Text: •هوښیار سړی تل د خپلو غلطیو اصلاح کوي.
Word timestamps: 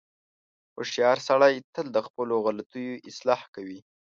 •هوښیار 0.75 1.17
سړی 1.27 1.55
تل 1.73 1.85
د 1.95 1.97
خپلو 2.07 2.35
غلطیو 2.45 3.01
اصلاح 3.09 3.41
کوي. 3.55 3.79